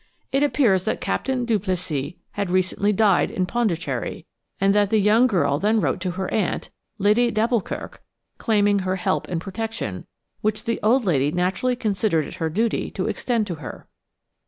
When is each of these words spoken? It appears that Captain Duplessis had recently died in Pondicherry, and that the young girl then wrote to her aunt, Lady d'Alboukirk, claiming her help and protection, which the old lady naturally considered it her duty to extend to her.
It 0.31 0.41
appears 0.41 0.85
that 0.85 0.99
Captain 0.99 1.45
Duplessis 1.45 2.13
had 2.31 2.49
recently 2.49 2.91
died 2.91 3.29
in 3.29 3.45
Pondicherry, 3.45 4.25
and 4.59 4.73
that 4.73 4.89
the 4.89 4.97
young 4.97 5.27
girl 5.27 5.59
then 5.59 5.79
wrote 5.79 5.99
to 5.99 6.11
her 6.17 6.27
aunt, 6.33 6.71
Lady 6.97 7.29
d'Alboukirk, 7.29 8.01
claiming 8.39 8.79
her 8.79 8.95
help 8.95 9.27
and 9.27 9.39
protection, 9.39 10.07
which 10.41 10.63
the 10.63 10.79
old 10.81 11.05
lady 11.05 11.31
naturally 11.31 11.75
considered 11.75 12.25
it 12.25 12.33
her 12.37 12.49
duty 12.49 12.89
to 12.89 13.05
extend 13.07 13.45
to 13.45 13.55
her. 13.61 13.85